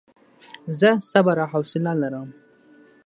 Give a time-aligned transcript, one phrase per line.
[0.79, 2.29] زه صبر او حوصله لرم.